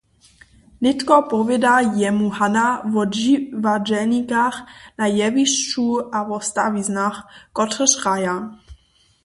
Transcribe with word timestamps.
Nětko 0.81 1.15
powěda 1.29 1.75
jemu 1.99 2.27
Hana 2.37 2.67
wo 2.93 3.03
dźiwadźelnikach 3.15 4.57
na 4.99 5.05
jewišću 5.19 5.87
a 6.17 6.19
wo 6.29 6.37
stawiznach, 6.49 7.17
kotrež 7.57 7.93
hraja. 8.01 8.35